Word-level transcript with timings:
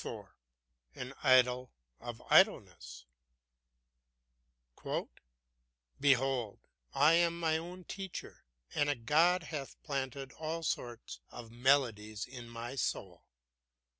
AN 0.95 1.13
IDYL 1.23 1.69
OF 1.99 2.23
IDLENESS 2.31 3.05
"Behold, 5.99 6.59
I 6.95 7.13
am 7.13 7.39
my 7.39 7.55
own 7.57 7.83
teacher, 7.83 8.43
and 8.73 8.89
a 8.89 8.95
god 8.95 9.43
hath 9.43 9.79
planted 9.83 10.31
all 10.31 10.63
sorts 10.63 11.19
of 11.29 11.51
melodies 11.51 12.25
in 12.25 12.49
my 12.49 12.73
soul." 12.73 13.25